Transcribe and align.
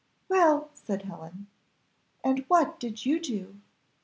'""Well," 0.29 0.71
said 0.73 1.03
Helen; 1.03 1.45
"and 2.23 2.43
what 2.47 2.79
did 2.79 3.05
you 3.05 3.19
do?" 3.19 3.57